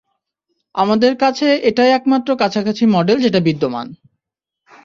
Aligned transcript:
আমাদের 0.75 1.13
কাছে 1.17 1.47
এটাই 1.69 1.91
একমাত্র 1.91 2.29
কাছাকাছি 2.35 2.83
মডেল 2.95 3.17
যেটা 3.25 3.39
বিদ্যমান! 3.47 3.87